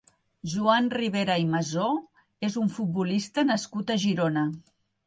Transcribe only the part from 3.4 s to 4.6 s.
nascut a Girona.